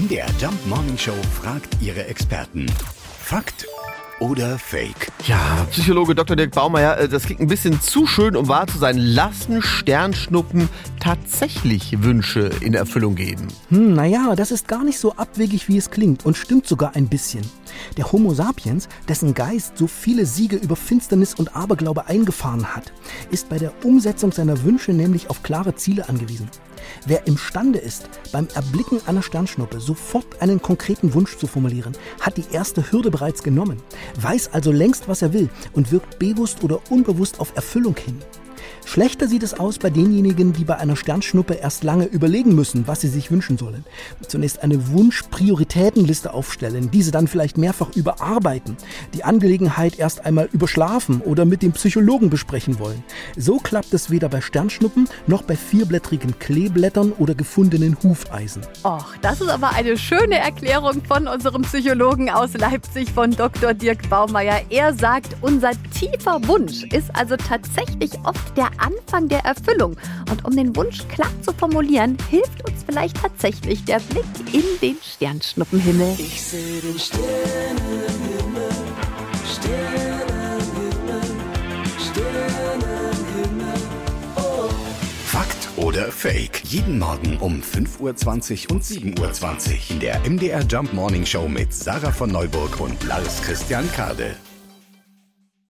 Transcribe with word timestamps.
MDR 0.00 0.28
Jump 0.40 0.66
Morning 0.66 0.96
Show 0.96 1.12
fragt 1.42 1.76
ihre 1.82 2.06
Experten. 2.06 2.64
Fakt 3.18 3.66
oder 4.18 4.58
Fake? 4.58 5.12
Ja, 5.26 5.66
Psychologe 5.70 6.14
Dr. 6.14 6.36
Dirk 6.36 6.52
Baumeier, 6.52 6.96
äh, 6.96 7.08
das 7.08 7.24
klingt 7.24 7.40
ein 7.40 7.48
bisschen 7.48 7.82
zu 7.82 8.06
schön, 8.06 8.34
um 8.34 8.48
wahr 8.48 8.66
zu 8.66 8.78
sein. 8.78 8.96
Lassen 8.96 9.60
Sternschnuppen 9.60 10.70
tatsächlich 11.00 12.02
Wünsche 12.02 12.50
in 12.60 12.72
Erfüllung 12.72 13.14
gehen? 13.14 13.46
Hm, 13.68 13.92
naja, 13.92 14.34
das 14.36 14.52
ist 14.52 14.68
gar 14.68 14.84
nicht 14.84 14.98
so 14.98 15.16
abwegig, 15.16 15.68
wie 15.68 15.76
es 15.76 15.90
klingt 15.90 16.24
und 16.24 16.34
stimmt 16.34 16.66
sogar 16.66 16.96
ein 16.96 17.08
bisschen. 17.08 17.42
Der 17.96 18.10
Homo 18.12 18.34
sapiens, 18.34 18.88
dessen 19.08 19.34
Geist 19.34 19.76
so 19.76 19.86
viele 19.86 20.26
Siege 20.26 20.56
über 20.56 20.76
Finsternis 20.76 21.34
und 21.34 21.56
Aberglaube 21.56 22.06
eingefahren 22.06 22.74
hat, 22.74 22.92
ist 23.30 23.48
bei 23.48 23.58
der 23.58 23.72
Umsetzung 23.84 24.32
seiner 24.32 24.62
Wünsche 24.62 24.92
nämlich 24.92 25.30
auf 25.30 25.42
klare 25.42 25.74
Ziele 25.74 26.08
angewiesen. 26.08 26.48
Wer 27.06 27.26
imstande 27.26 27.78
ist, 27.78 28.08
beim 28.32 28.48
Erblicken 28.54 29.00
einer 29.06 29.22
Sternschnuppe 29.22 29.80
sofort 29.80 30.40
einen 30.40 30.62
konkreten 30.62 31.14
Wunsch 31.14 31.36
zu 31.36 31.46
formulieren, 31.46 31.92
hat 32.20 32.36
die 32.36 32.44
erste 32.52 32.90
Hürde 32.90 33.10
bereits 33.10 33.42
genommen, 33.42 33.82
weiß 34.20 34.52
also 34.52 34.72
längst, 34.72 35.08
was 35.08 35.22
er 35.22 35.32
will 35.32 35.50
und 35.72 35.92
wirkt 35.92 36.18
bewusst 36.18 36.64
oder 36.64 36.80
unbewusst 36.90 37.40
auf 37.40 37.54
Erfüllung 37.56 37.96
hin. 37.96 38.18
Schlechter 38.84 39.28
sieht 39.28 39.42
es 39.42 39.54
aus 39.54 39.78
bei 39.78 39.90
denjenigen, 39.90 40.52
die 40.52 40.64
bei 40.64 40.76
einer 40.76 40.96
Sternschnuppe 40.96 41.54
erst 41.54 41.84
lange 41.84 42.06
überlegen 42.06 42.54
müssen, 42.54 42.86
was 42.86 43.00
sie 43.00 43.08
sich 43.08 43.30
wünschen 43.30 43.58
sollen. 43.58 43.84
Zunächst 44.26 44.62
eine 44.62 44.88
Wunsch-Prioritätenliste 44.92 46.32
aufstellen, 46.32 46.90
diese 46.90 47.10
dann 47.10 47.28
vielleicht 47.28 47.58
mehrfach 47.58 47.94
überarbeiten, 47.94 48.76
die 49.14 49.24
Angelegenheit 49.24 49.98
erst 49.98 50.24
einmal 50.24 50.48
überschlafen 50.52 51.20
oder 51.20 51.44
mit 51.44 51.62
dem 51.62 51.72
Psychologen 51.72 52.30
besprechen 52.30 52.78
wollen. 52.78 53.04
So 53.36 53.58
klappt 53.58 53.94
es 53.94 54.10
weder 54.10 54.28
bei 54.28 54.40
Sternschnuppen 54.40 55.08
noch 55.26 55.42
bei 55.42 55.56
vierblättrigen 55.56 56.38
Kleeblättern 56.38 57.12
oder 57.12 57.34
gefundenen 57.34 57.96
Hufeisen. 58.02 58.62
Och, 58.84 59.16
das 59.22 59.40
ist 59.40 59.50
aber 59.50 59.70
eine 59.70 59.96
schöne 59.96 60.38
Erklärung 60.38 61.02
von 61.04 61.28
unserem 61.28 61.62
Psychologen 61.62 62.30
aus 62.30 62.54
Leipzig, 62.54 63.10
von 63.12 63.30
Dr. 63.30 63.74
Dirk 63.74 64.08
Baumeier. 64.08 64.60
Er 64.70 64.94
sagt, 64.94 65.36
unser 65.40 65.70
tiefer 65.92 66.40
Wunsch 66.48 66.84
ist 66.84 67.14
also 67.14 67.36
tatsächlich 67.36 68.12
oft 68.50 68.56
der 68.56 68.70
Anfang 68.78 69.28
der 69.28 69.40
Erfüllung. 69.40 69.96
Und 70.30 70.44
um 70.44 70.56
den 70.56 70.74
Wunsch 70.76 71.06
klar 71.08 71.30
zu 71.42 71.52
formulieren, 71.52 72.16
hilft 72.28 72.68
uns 72.68 72.84
vielleicht 72.84 73.16
tatsächlich 73.16 73.84
der 73.84 74.00
Blick 74.00 74.24
in 74.52 74.64
den 74.80 74.96
Sternschnuppenhimmel. 75.02 76.14
Ich 76.18 76.42
sehe 76.42 76.80
den 76.80 76.98
Sternenhimmel, 76.98 78.68
Sternenhimmel, 79.46 81.20
Sternenhimmel. 81.98 83.74
Oh. 84.36 84.68
Fakt 85.24 85.68
oder 85.76 86.10
Fake? 86.10 86.62
Jeden 86.64 86.98
Morgen 86.98 87.36
um 87.38 87.62
5.20 87.62 88.68
Uhr 88.68 88.76
und 88.76 88.84
7.20 88.84 89.20
Uhr 89.20 89.90
in 89.90 90.00
der 90.00 90.20
MDR 90.28 90.62
Jump 90.62 90.92
Morning 90.92 91.26
Show 91.26 91.48
mit 91.48 91.72
Sarah 91.72 92.12
von 92.12 92.30
Neuburg 92.30 92.80
und 92.80 93.02
Lars 93.04 93.42
Christian 93.42 93.90
Kade. 93.92 94.36